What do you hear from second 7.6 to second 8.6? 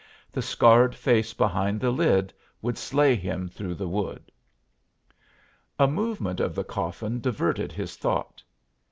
his thought.